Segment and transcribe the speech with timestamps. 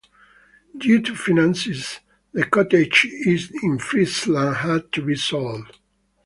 [0.75, 1.99] Due to finances,
[2.33, 3.07] the cottage
[3.61, 5.69] in Friesland had to be sold.